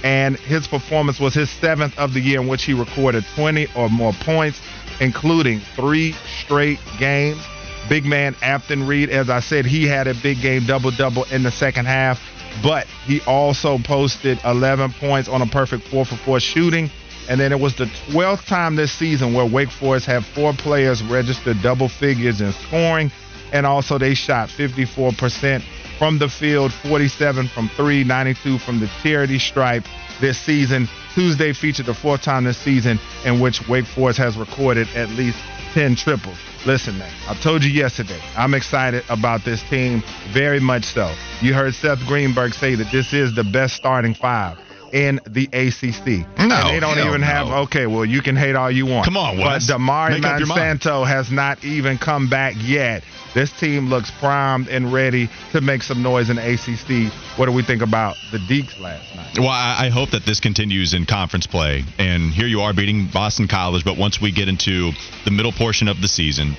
and 0.02 0.37
his 0.37 0.66
performance 0.66 1.20
was 1.20 1.35
his 1.35 1.50
seventh 1.50 1.97
of 1.99 2.14
the 2.14 2.20
year 2.20 2.40
in 2.40 2.49
which 2.49 2.64
he 2.64 2.75
recorded 2.75 3.25
20 3.35 3.68
or 3.76 3.88
more 3.88 4.12
points, 4.20 4.61
including 5.00 5.61
three 5.76 6.14
straight 6.42 6.80
games. 6.99 7.40
Big 7.88 8.04
man 8.04 8.35
Efton 8.35 8.87
Reid, 8.87 9.11
as 9.11 9.30
I 9.30 9.40
said, 9.40 9.64
he 9.64 9.87
had 9.87 10.07
a 10.07 10.14
big 10.14 10.40
game 10.40 10.66
double 10.66 10.90
double 10.90 11.25
in 11.25 11.42
the 11.42 11.50
second 11.50 11.87
half, 11.87 12.21
but 12.62 12.87
he 13.07 13.21
also 13.23 13.78
posted 13.78 14.38
11 14.45 14.92
points 14.95 15.28
on 15.28 15.42
a 15.42 15.47
perfect 15.47 15.88
4 15.88 16.04
for 16.04 16.16
4 16.16 16.40
shooting 16.40 16.90
and 17.28 17.38
then 17.38 17.52
it 17.52 17.61
was 17.61 17.75
the 17.75 17.85
12th 18.09 18.47
time 18.47 18.75
this 18.75 18.90
season 18.90 19.35
where 19.35 19.45
Wake 19.45 19.71
Forest 19.71 20.07
had 20.07 20.25
four 20.25 20.54
players 20.54 21.02
register 21.02 21.52
double 21.62 21.88
figures 21.88 22.40
in 22.40 22.52
scoring. 22.52 23.12
And 23.52 23.66
also, 23.66 23.99
they 23.99 24.14
shot 24.14 24.49
54% 24.49 25.62
from 25.99 26.18
the 26.18 26.28
field, 26.28 26.73
47 26.73 27.49
from 27.49 27.68
three, 27.76 28.04
92 28.04 28.59
from 28.59 28.80
the 28.80 28.90
charity 29.02 29.38
stripe 29.38 29.85
this 30.21 30.38
season. 30.38 30.88
Tuesday 31.18 31.52
featured 31.52 31.87
the 31.87 31.94
fourth 31.94 32.22
time 32.22 32.44
this 32.44 32.56
season 32.56 32.96
in 33.25 33.40
which 33.40 33.66
Wake 33.68 33.87
Forest 33.87 34.20
has 34.20 34.37
recorded 34.37 34.87
at 34.94 35.08
least 35.08 35.37
10 35.75 35.96
triples. 35.96 36.38
Listen, 36.64 36.96
man, 36.96 37.12
I 37.26 37.34
told 37.34 37.64
you 37.64 37.72
yesterday, 37.72 38.20
I'm 38.37 38.54
excited 38.54 39.02
about 39.08 39.44
this 39.44 39.60
team, 39.64 40.04
very 40.28 40.60
much 40.60 40.84
so. 40.84 41.12
You 41.42 41.54
heard 41.54 41.75
Seth 41.75 41.98
Greenberg 42.06 42.54
say 42.54 42.76
that 42.76 42.92
this 42.92 43.12
is 43.12 43.34
the 43.34 43.42
best 43.42 43.75
starting 43.75 44.14
five 44.14 44.58
in 44.92 45.21
the 45.26 45.45
ACC. 45.47 46.26
No, 46.38 46.54
and 46.54 46.68
they 46.71 46.80
don't 46.80 46.99
even 46.99 47.23
have. 47.23 47.49
no. 47.49 47.54
Okay, 47.62 47.87
well 47.87 48.04
you 48.04 48.23
can 48.23 48.37
hate 48.37 48.57
all 48.57 48.71
you 48.71 48.87
want. 48.87 49.04
Come 49.04 49.16
on, 49.16 49.38
Wes. 49.38 49.66
But 49.66 49.78
Damari 49.78 50.11
Make 50.12 50.25
up 50.25 50.38
your 50.38 50.49
mind. 50.49 50.80
Monsanto 50.80 51.07
has 51.07 51.30
not 51.30 51.64
even 51.64 51.99
come 51.99 52.28
back 52.28 52.54
yet. 52.59 53.02
This 53.35 53.52
team 53.52 53.88
looks 53.88 54.11
primed 54.11 54.68
and 54.68 54.92
ready 54.92 55.28
to 55.52 55.61
make 55.61 55.83
some 55.83 56.02
noise 56.02 56.30
in 56.30 56.37
the 56.37 56.54
ACC. 56.54 57.12
What 57.38 57.47
do 57.47 57.52
we 57.52 57.62
think 57.62 57.83
about 57.83 58.16
the 58.33 58.38
Deeks 58.38 58.78
last 58.80 59.14
night? 59.14 59.38
Well, 59.38 59.49
I 59.49 59.87
I 59.87 59.88
hope 59.90 60.11
that 60.11 60.25
this 60.25 60.40
continues 60.40 60.95
in 60.95 61.07
conference 61.07 61.47
play. 61.47 61.85
And 61.99 62.33
here 62.33 62.47
you 62.47 62.61
are 62.62 62.73
beating 62.73 63.09
Boston 63.12 63.49
College, 63.49 63.85
but 63.85 63.97
once 63.97 64.21
we 64.21 64.33
get 64.33 64.49
into 64.49 64.92
the 65.25 65.30
middle 65.30 65.52
portion 65.52 65.88
of 65.88 66.00
the 66.00 66.09
season, 66.09 66.57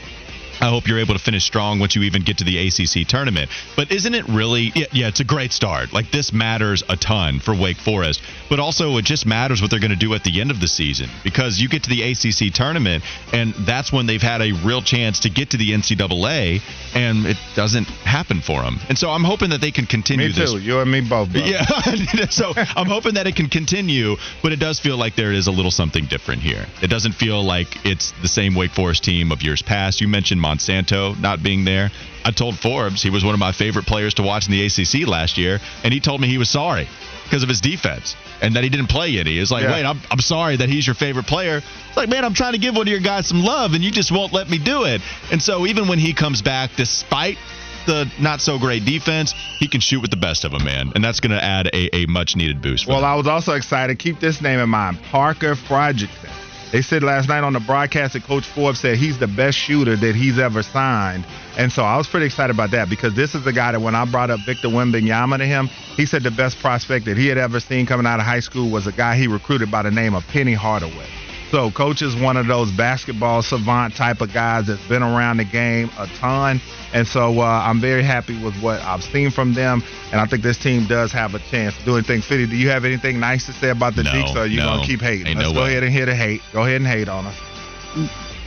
I 0.61 0.69
hope 0.69 0.87
you're 0.87 0.99
able 0.99 1.13
to 1.13 1.19
finish 1.19 1.43
strong 1.43 1.79
once 1.79 1.95
you 1.95 2.03
even 2.03 2.23
get 2.23 2.37
to 2.39 2.43
the 2.43 2.67
ACC 2.67 3.07
tournament. 3.07 3.49
But 3.75 3.91
isn't 3.91 4.13
it 4.13 4.27
really? 4.27 4.71
Yeah, 4.75 4.85
yeah, 4.91 5.07
it's 5.07 5.19
a 5.19 5.25
great 5.25 5.51
start. 5.51 5.93
Like 5.93 6.11
this 6.11 6.33
matters 6.33 6.83
a 6.89 6.95
ton 6.95 7.39
for 7.39 7.53
Wake 7.53 7.77
Forest, 7.77 8.21
but 8.49 8.59
also 8.59 8.97
it 8.97 9.05
just 9.05 9.25
matters 9.25 9.61
what 9.61 9.71
they're 9.71 9.79
going 9.79 9.91
to 9.91 9.97
do 9.97 10.13
at 10.13 10.23
the 10.23 10.41
end 10.41 10.51
of 10.51 10.59
the 10.59 10.67
season 10.67 11.09
because 11.23 11.59
you 11.59 11.69
get 11.69 11.83
to 11.83 11.89
the 11.89 12.03
ACC 12.03 12.53
tournament, 12.53 13.03
and 13.33 13.53
that's 13.65 13.91
when 13.91 14.05
they've 14.05 14.21
had 14.21 14.41
a 14.41 14.51
real 14.65 14.81
chance 14.81 15.21
to 15.21 15.29
get 15.29 15.51
to 15.51 15.57
the 15.57 15.71
NCAA, 15.71 16.61
and 16.93 17.25
it 17.25 17.37
doesn't 17.55 17.87
happen 17.87 18.41
for 18.41 18.61
them. 18.61 18.79
And 18.89 18.97
so 18.97 19.09
I'm 19.09 19.23
hoping 19.23 19.51
that 19.51 19.61
they 19.61 19.71
can 19.71 19.85
continue 19.85 20.27
Me 20.27 20.33
this 20.33 20.51
too. 20.51 20.59
You 20.59 20.79
and 20.79 20.91
me 20.91 21.01
both. 21.01 21.31
Bro. 21.31 21.41
yeah. 21.43 21.65
so 22.29 22.53
I'm 22.55 22.87
hoping 22.87 23.15
that 23.15 23.27
it 23.27 23.35
can 23.35 23.47
continue, 23.47 24.15
but 24.41 24.51
it 24.51 24.59
does 24.59 24.79
feel 24.79 24.97
like 24.97 25.15
there 25.15 25.31
is 25.31 25.47
a 25.47 25.51
little 25.51 25.71
something 25.71 26.05
different 26.05 26.41
here. 26.41 26.65
It 26.81 26.87
doesn't 26.87 27.13
feel 27.13 27.43
like 27.43 27.85
it's 27.85 28.11
the 28.21 28.27
same 28.27 28.55
Wake 28.55 28.71
Forest 28.71 29.03
team 29.03 29.31
of 29.31 29.41
years 29.41 29.61
past. 29.61 30.01
You 30.01 30.07
mentioned 30.07 30.41
Monsanto 30.49 31.19
not 31.19 31.43
being 31.43 31.65
there. 31.65 31.91
I 32.25 32.31
told 32.31 32.57
Forbes 32.59 33.01
he 33.01 33.09
was 33.09 33.23
one 33.23 33.33
of 33.33 33.39
my 33.39 33.51
favorite 33.51 33.85
players 33.85 34.13
to 34.15 34.23
watch 34.23 34.47
in 34.47 34.51
the 34.51 34.65
ACC 34.65 35.07
last 35.07 35.37
year, 35.37 35.59
and 35.83 35.93
he 35.93 35.99
told 35.99 36.19
me 36.21 36.27
he 36.27 36.37
was 36.37 36.49
sorry 36.49 36.87
because 37.23 37.43
of 37.43 37.49
his 37.49 37.61
defense 37.61 38.15
and 38.41 38.55
that 38.55 38.63
he 38.63 38.69
didn't 38.69 38.87
play 38.87 39.19
any. 39.19 39.37
It's 39.37 39.51
like, 39.51 39.63
Yeah. 39.63 39.71
wait, 39.71 39.85
I'm, 39.85 39.99
I'm 40.11 40.19
sorry 40.19 40.57
that 40.57 40.67
he's 40.69 40.85
your 40.87 40.95
favorite 40.95 41.27
player. 41.27 41.57
It's 41.87 41.97
like, 41.97 42.09
man, 42.09 42.25
I'm 42.25 42.33
trying 42.33 42.53
to 42.53 42.57
give 42.59 42.75
one 42.75 42.87
of 42.87 42.91
your 42.91 42.99
guys 43.01 43.27
some 43.27 43.43
love, 43.43 43.73
and 43.73 43.83
you 43.83 43.91
just 43.91 44.11
won't 44.11 44.33
let 44.33 44.49
me 44.49 44.57
do 44.57 44.83
it. 44.85 45.01
And 45.31 45.41
so 45.41 45.65
even 45.67 45.87
when 45.87 45.99
he 45.99 46.13
comes 46.13 46.41
back, 46.41 46.71
despite 46.75 47.37
the 47.85 48.11
not 48.19 48.41
so 48.41 48.59
great 48.59 48.83
defense, 48.85 49.33
he 49.57 49.67
can 49.67 49.79
shoot 49.79 50.01
with 50.01 50.11
the 50.11 50.17
best 50.17 50.43
of 50.43 50.51
them, 50.51 50.63
man. 50.65 50.91
And 50.95 51.03
that's 51.03 51.19
going 51.19 51.31
to 51.31 51.43
add 51.43 51.67
a, 51.67 51.95
a 51.95 52.05
much 52.07 52.35
needed 52.35 52.61
boost. 52.61 52.85
For 52.85 52.91
Well, 52.91 53.01
them. 53.01 53.09
I 53.09 53.15
was 53.15 53.27
also 53.27 53.53
excited. 53.53 53.97
Keep 53.99 54.19
this 54.19 54.41
name 54.41 54.59
in 54.59 54.69
mind 54.69 55.01
Parker 55.11 55.55
Friedrichsen. 55.55 56.29
They 56.71 56.83
said 56.83 57.01
last 57.01 57.27
night 57.27 57.43
on 57.43 57.53
the 57.53 57.59
broadcast 57.59 58.13
that 58.13 58.23
Coach 58.23 58.45
Forbes 58.45 58.79
said 58.79 58.97
he's 58.97 59.17
the 59.17 59.27
best 59.27 59.57
shooter 59.57 59.95
that 59.95 60.15
he's 60.15 60.37
ever 60.37 60.61
signed. 60.61 61.25
And 61.57 61.71
so 61.71 61.83
I 61.83 61.97
was 61.97 62.07
pretty 62.07 62.27
excited 62.27 62.53
about 62.53 62.71
that 62.71 62.89
because 62.89 63.15
this 63.15 63.33
is 63.33 63.43
the 63.43 63.53
guy 63.53 63.71
that 63.71 63.81
when 63.81 63.95
I 63.95 64.05
brought 64.05 64.29
up 64.29 64.41
Victor 64.41 64.67
Wembanyama 64.67 65.39
to 65.39 65.45
him, 65.45 65.69
he 65.97 66.05
said 66.05 66.21
the 66.21 66.31
best 66.31 66.59
prospect 66.59 67.05
that 67.05 67.17
he 67.17 67.27
had 67.27 67.39
ever 67.39 67.59
seen 67.59 67.87
coming 67.87 68.05
out 68.05 68.19
of 68.19 68.25
high 68.25 68.39
school 68.39 68.69
was 68.69 68.85
a 68.85 68.91
guy 68.91 69.15
he 69.15 69.27
recruited 69.27 69.71
by 69.71 69.81
the 69.81 69.91
name 69.91 70.13
of 70.13 70.27
Penny 70.27 70.53
Hardaway. 70.53 71.18
So 71.51 71.71
coach 71.71 72.03
is 72.03 72.15
one 72.15 72.37
of 72.37 72.45
those 72.45 72.71
basketball 72.71 73.41
savant 73.41 73.95
type 73.95 74.21
of 74.21 74.31
guys 74.33 74.67
that's 74.67 74.87
been 74.87 75.01
around 75.01 75.37
the 75.37 75.45
game 75.45 75.89
a 75.97 76.05
ton. 76.19 76.61
And 76.93 77.07
so 77.07 77.39
uh, 77.39 77.43
I'm 77.43 77.81
very 77.81 78.03
happy 78.03 78.41
with 78.43 78.55
what 78.61 78.79
I've 78.81 79.03
seen 79.03 79.31
from 79.31 79.53
them. 79.55 79.81
And 80.11 80.21
I 80.21 80.27
think 80.27 80.43
this 80.43 80.59
team 80.59 80.85
does 80.85 81.11
have 81.11 81.33
a 81.33 81.39
chance 81.39 81.75
of 81.79 81.85
doing 81.85 82.03
things. 82.03 82.25
Fitty, 82.25 82.45
do 82.45 82.55
you 82.55 82.69
have 82.69 82.85
anything 82.85 83.19
nice 83.19 83.47
to 83.47 83.53
say 83.53 83.69
about 83.69 83.95
the 83.95 84.03
No, 84.03 84.11
Deeks 84.11 84.35
or 84.35 84.39
are 84.39 84.45
you 84.47 84.57
no. 84.57 84.65
going 84.75 84.81
to 84.81 84.87
keep 84.87 85.01
hating? 85.01 85.25
Let's 85.37 85.39
no 85.49 85.53
go 85.53 85.63
way. 85.63 85.71
ahead 85.71 85.83
and 85.83 85.91
hit 85.91 86.07
a 86.07 86.15
hate. 86.15 86.41
Go 86.53 86.61
ahead 86.63 86.77
and 86.81 86.87
hate 86.87 87.09
on 87.09 87.25
us. 87.25 87.35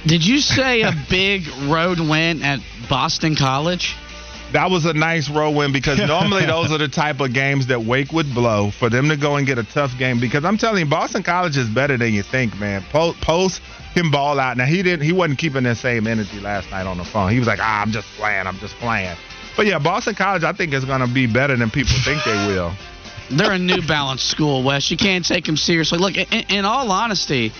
Did 0.07 0.25
you 0.25 0.39
say 0.39 0.83
a 0.83 0.93
big 1.11 1.47
road 1.69 1.99
win 1.99 2.43
at 2.43 2.61
Boston 2.89 3.35
College? 3.35 3.97
That 4.53 4.71
was 4.71 4.85
a 4.85 4.93
nice 4.93 5.31
road 5.31 5.53
win 5.57 5.73
because 5.73 5.99
normally 6.07 6.45
those 6.45 6.71
are 6.73 6.79
the 6.79 6.89
type 6.89 7.21
of 7.21 7.33
games 7.33 7.69
that 7.69 7.83
Wake 7.83 8.13
would 8.13 8.33
blow 8.35 8.71
for 8.71 8.91
them 8.91 9.09
to 9.09 9.17
go 9.17 9.37
and 9.37 9.47
get 9.47 9.59
a 9.59 9.65
tough 9.65 9.97
game. 9.99 10.21
Because 10.21 10.45
I'm 10.45 10.59
telling 10.59 10.85
you, 10.85 10.91
Boston 10.91 11.23
College 11.23 11.57
is 11.57 11.69
better 11.69 11.97
than 11.97 12.13
you 12.13 12.23
think, 12.23 12.59
man. 12.59 12.85
Po- 12.91 13.15
Post 13.21 13.63
can 13.95 14.11
ball 14.11 14.39
out. 14.39 14.57
Now 14.57 14.67
he 14.67 14.83
didn't. 14.83 15.05
He 15.05 15.13
wasn't 15.13 15.39
keeping 15.39 15.63
that 15.65 15.79
same 15.79 16.07
energy 16.07 16.41
last 16.41 16.71
night 16.71 16.87
on 16.87 16.99
the 16.99 17.05
phone. 17.05 17.31
He 17.31 17.39
was 17.39 17.49
like, 17.49 17.61
ah, 17.63 17.83
I'm 17.83 17.93
just 17.93 18.09
playing. 18.17 18.47
I'm 18.47 18.59
just 18.59 18.75
playing. 18.77 19.17
But 19.57 19.67
yeah, 19.67 19.79
Boston 19.79 20.15
College, 20.15 20.45
I 20.45 20.53
think 20.53 20.73
is 20.73 20.85
going 20.85 21.01
to 21.01 21.13
be 21.13 21.27
better 21.27 21.57
than 21.57 21.71
people 21.71 21.95
think 22.05 22.25
they 22.25 22.47
will. 22.47 22.73
They're 23.31 23.53
a 23.53 23.59
New 23.59 23.87
Balance 23.87 24.23
school, 24.23 24.63
Wes. 24.63 24.91
You 24.91 24.97
can't 24.97 25.25
take 25.25 25.45
them 25.45 25.57
seriously. 25.57 25.99
Look, 25.99 26.17
in, 26.17 26.27
in 26.51 26.65
all 26.65 26.91
honesty, 26.91 27.53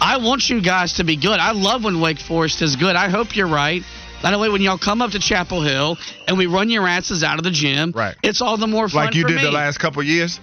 I 0.00 0.18
want 0.18 0.48
you 0.50 0.60
guys 0.60 0.94
to 0.94 1.04
be 1.04 1.16
good. 1.16 1.38
I 1.38 1.52
love 1.52 1.84
when 1.84 2.00
Wake 2.00 2.18
Forest 2.18 2.60
is 2.62 2.76
good. 2.76 2.96
I 2.96 3.08
hope 3.08 3.36
you're 3.36 3.48
right. 3.48 3.82
That 4.22 4.38
way, 4.38 4.48
when 4.48 4.60
y'all 4.62 4.78
come 4.78 5.00
up 5.02 5.12
to 5.12 5.18
Chapel 5.18 5.62
Hill 5.62 5.96
and 6.28 6.36
we 6.36 6.46
run 6.46 6.68
your 6.70 6.86
asses 6.86 7.22
out 7.24 7.38
of 7.38 7.44
the 7.44 7.50
gym, 7.50 7.92
Right. 7.94 8.14
it's 8.22 8.40
all 8.40 8.56
the 8.56 8.66
more 8.66 8.88
fun 8.88 9.06
Like 9.06 9.14
you 9.14 9.22
for 9.22 9.28
did 9.28 9.36
me. 9.38 9.42
the 9.42 9.50
last 9.50 9.78
couple 9.78 10.02
years. 10.02 10.38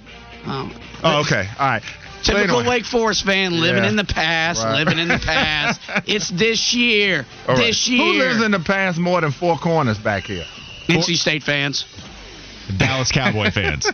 Um, 0.45 0.71
Oh, 1.03 1.19
okay. 1.21 1.47
All 1.59 1.67
right. 1.67 1.83
Typical 2.23 2.59
anyway. 2.59 2.77
Wake 2.77 2.85
Forest 2.85 3.23
fan, 3.23 3.61
living 3.61 3.83
Yeah. 3.83 3.89
in 3.89 3.95
the 3.95 4.03
past, 4.03 4.63
Right. 4.63 4.73
living 4.83 4.97
in 4.97 5.07
the 5.07 5.19
past. 5.19 5.79
it's 6.07 6.29
this 6.29 6.73
year. 6.73 7.25
All 7.47 7.55
right. 7.55 7.65
This 7.67 7.87
year. 7.87 8.03
Who 8.03 8.13
lives 8.19 8.41
in 8.43 8.51
the 8.51 8.59
past 8.59 8.97
more 8.97 9.21
than 9.21 9.31
four 9.31 9.57
corners 9.59 9.97
back 9.99 10.23
here? 10.25 10.45
NC 10.89 11.15
State 11.15 11.43
fans. 11.43 11.85
Dallas 12.77 13.11
Cowboy 13.11 13.51
fans. 13.51 13.89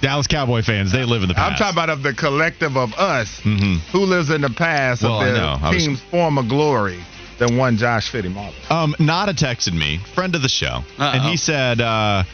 Dallas 0.00 0.26
Cowboy 0.28 0.62
fans, 0.62 0.92
they 0.92 1.04
live 1.04 1.22
in 1.22 1.28
the 1.28 1.34
past. 1.34 1.52
I'm 1.52 1.58
talking 1.58 1.74
about 1.74 1.90
of 1.90 2.02
the 2.02 2.12
collective 2.14 2.76
of 2.76 2.94
us. 2.94 3.40
Mhm. 3.42 3.80
Who 3.92 4.00
lives 4.04 4.30
in 4.30 4.42
the 4.42 4.50
past 4.50 5.02
Well, 5.02 5.20
of 5.22 5.34
know. 5.34 5.70
Their 5.70 5.80
team's 5.80 6.00
former 6.10 6.42
glory 6.42 7.00
than 7.38 7.56
one 7.56 7.76
Josh 7.76 8.10
Fitty 8.10 8.28
Martin? 8.28 8.54
Um, 8.70 8.94
Nada 8.98 9.32
texted 9.32 9.72
me, 9.72 9.98
friend 10.14 10.34
of 10.34 10.42
the 10.42 10.48
show, 10.48 10.82
and 10.98 11.22
Uh-oh. 11.22 11.30
he 11.30 11.36
said, 11.36 11.80
uh, 11.80 12.24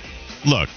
"Look, 0.44 0.68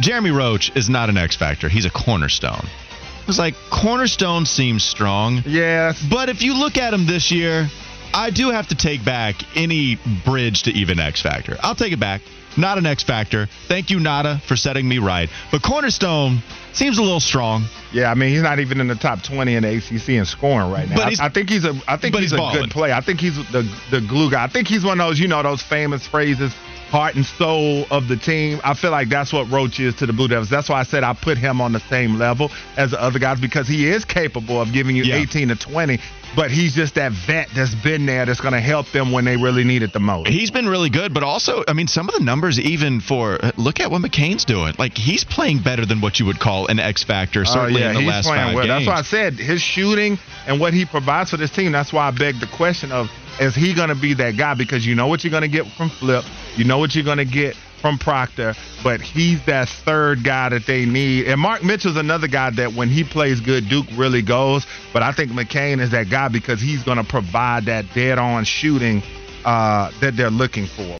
Jeremy 0.00 0.30
Roach 0.30 0.70
is 0.76 0.88
not 0.88 1.08
an 1.08 1.16
X 1.16 1.36
factor. 1.36 1.68
He's 1.68 1.84
a 1.84 1.90
cornerstone." 1.90 2.64
I 2.64 3.26
was 3.26 3.38
like, 3.38 3.54
"Cornerstone 3.70 4.46
seems 4.46 4.82
strong, 4.84 5.42
Yeah. 5.46 5.92
but 6.10 6.28
if 6.28 6.42
you 6.42 6.54
look 6.54 6.78
at 6.78 6.94
him 6.94 7.04
this 7.06 7.30
year, 7.30 7.68
I 8.14 8.30
do 8.30 8.50
have 8.50 8.68
to 8.68 8.74
take 8.74 9.04
back 9.04 9.34
any 9.54 9.98
bridge 10.24 10.62
to 10.62 10.72
even 10.72 10.98
X 10.98 11.20
factor. 11.20 11.58
I'll 11.62 11.74
take 11.74 11.92
it 11.92 12.00
back. 12.00 12.22
Not 12.58 12.76
an 12.76 12.86
X 12.86 13.02
factor. 13.04 13.48
Thank 13.68 13.90
you, 13.90 14.00
Nada, 14.00 14.40
for 14.46 14.56
setting 14.56 14.86
me 14.88 14.98
right. 14.98 15.28
But 15.52 15.62
cornerstone 15.62 16.42
seems 16.72 16.98
a 16.98 17.02
little 17.02 17.20
strong. 17.20 17.64
Yeah, 17.92 18.10
I 18.10 18.14
mean 18.14 18.30
he's 18.30 18.42
not 18.42 18.58
even 18.58 18.80
in 18.80 18.88
the 18.88 18.94
top 18.96 19.22
20 19.22 19.54
in 19.54 19.62
the 19.62 19.76
ACC 19.76 20.08
in 20.10 20.24
scoring 20.24 20.70
right 20.70 20.88
now. 20.88 20.96
But 20.96 21.06
I- 21.06 21.08
he's- 21.10 21.20
I, 21.20 21.28
think 21.28 21.48
he's 21.48 21.64
a 21.64 21.80
I 21.86 21.96
think 21.96 22.14
he's, 22.16 22.30
he's 22.30 22.32
a 22.32 22.50
good 22.52 22.70
player. 22.70 22.92
I 22.92 23.00
think 23.00 23.20
he's 23.20 23.36
the 23.52 23.62
the 23.90 24.00
glue 24.00 24.30
guy. 24.30 24.44
I 24.44 24.48
think 24.48 24.66
he's 24.68 24.84
one 24.84 25.00
of 25.00 25.06
those 25.08 25.18
you 25.18 25.28
know 25.28 25.42
those 25.42 25.62
famous 25.62 26.06
phrases, 26.06 26.52
heart 26.90 27.14
and 27.16 27.24
soul 27.26 27.86
of 27.90 28.08
the 28.08 28.16
team. 28.16 28.60
I 28.64 28.74
feel 28.74 28.90
like 28.90 29.08
that's 29.08 29.32
what 29.32 29.50
Roach 29.50 29.78
is 29.80 29.94
to 29.96 30.06
the 30.06 30.12
Blue 30.12 30.28
Devils. 30.28 30.48
That's 30.50 30.68
why 30.68 30.80
I 30.80 30.84
said 30.84 31.04
I 31.04 31.12
put 31.12 31.36
him 31.38 31.60
on 31.60 31.72
the 31.72 31.80
same 31.80 32.16
level 32.18 32.50
as 32.76 32.92
the 32.92 33.02
other 33.02 33.18
guys 33.18 33.40
because 33.40 33.68
he 33.68 33.86
is 33.88 34.04
capable 34.04 34.60
of 34.60 34.72
giving 34.72 34.96
you 34.96 35.04
Yeah. 35.04 35.16
18 35.16 35.48
to 35.48 35.56
20. 35.56 35.98
But 36.36 36.50
he's 36.50 36.74
just 36.74 36.94
that 36.96 37.12
vet 37.12 37.48
that's 37.54 37.74
been 37.74 38.04
there 38.04 38.26
that's 38.26 38.40
going 38.40 38.52
to 38.52 38.60
help 38.60 38.90
them 38.92 39.12
when 39.12 39.24
they 39.24 39.36
really 39.36 39.64
need 39.64 39.82
it 39.82 39.94
the 39.94 39.98
most. 40.00 40.28
He's 40.28 40.50
been 40.50 40.68
really 40.68 40.90
good, 40.90 41.14
but 41.14 41.22
also, 41.22 41.64
I 41.66 41.72
mean, 41.72 41.86
some 41.88 42.06
of 42.08 42.14
the 42.14 42.22
numbers, 42.22 42.60
even 42.60 43.00
for 43.00 43.42
uh, 43.42 43.50
look 43.56 43.80
at 43.80 43.90
what 43.90 44.02
McCain's 44.02 44.44
doing. 44.44 44.74
Like 44.78 44.96
he's 44.96 45.24
playing 45.24 45.60
better 45.60 45.86
than 45.86 46.02
what 46.02 46.20
you 46.20 46.26
would 46.26 46.38
call 46.38 46.66
an 46.66 46.78
X 46.80 47.02
factor, 47.02 47.40
Oh, 47.40 47.44
certainly 47.44 47.80
yeah, 47.80 47.88
in 47.90 47.94
the 47.94 48.00
he's 48.02 48.08
last 48.10 48.26
playing 48.26 48.44
five 48.48 48.54
well. 48.54 48.66
games. 48.66 48.86
That's 48.86 48.94
why 48.94 48.98
I 48.98 49.02
said 49.02 49.34
his 49.34 49.62
shooting 49.62 50.18
and 50.46 50.60
what 50.60 50.74
he 50.74 50.84
provides 50.84 51.30
for 51.30 51.38
this 51.38 51.50
team. 51.50 51.72
That's 51.72 51.92
why 51.94 52.06
I 52.08 52.10
beg 52.10 52.40
the 52.40 52.46
question 52.46 52.92
of 52.92 53.10
is 53.40 53.54
he 53.54 53.74
going 53.74 53.88
to 53.88 53.94
be 53.94 54.14
that 54.14 54.36
guy? 54.36 54.54
Because 54.54 54.86
you 54.86 54.94
know 54.94 55.06
what 55.06 55.24
you're 55.24 55.30
going 55.30 55.42
to 55.42 55.48
get 55.48 55.66
from 55.72 55.90
Flip, 55.90 56.24
you 56.56 56.64
know 56.64 56.78
what 56.78 56.94
you're 56.94 57.04
going 57.04 57.18
to 57.18 57.24
get 57.24 57.56
from 57.80 57.98
Proctor, 57.98 58.54
but 58.82 59.00
he's 59.00 59.44
that 59.46 59.68
third 59.68 60.24
guy 60.24 60.48
that 60.48 60.66
they 60.66 60.84
need. 60.84 61.26
And 61.26 61.40
Mark 61.40 61.62
Mitchell's 61.62 61.96
another 61.96 62.26
guy 62.28 62.50
that 62.50 62.74
when 62.74 62.88
he 62.88 63.04
plays 63.04 63.40
good, 63.40 63.68
Duke 63.68 63.86
really 63.96 64.22
goes. 64.22 64.66
But 64.92 65.02
I 65.02 65.12
think 65.12 65.30
McCain 65.32 65.80
is 65.80 65.90
that 65.90 66.10
guy 66.10 66.28
because 66.28 66.60
he's 66.60 66.82
going 66.82 66.98
to 66.98 67.04
provide 67.04 67.66
that 67.66 67.86
dead-on 67.94 68.44
shooting 68.44 69.02
uh, 69.44 69.90
that 70.00 70.16
they're 70.16 70.30
looking 70.30 70.66
for. 70.66 70.96